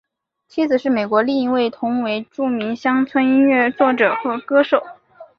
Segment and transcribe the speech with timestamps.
[0.47, 4.83] 妻子是美国另一位同为著名乡村音乐作者和歌手。